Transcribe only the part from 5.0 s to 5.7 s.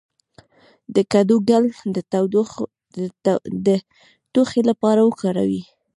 وکاروئ